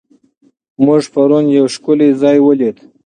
[0.85, 2.77] موږ پرون یو ښکلی ځای ولید.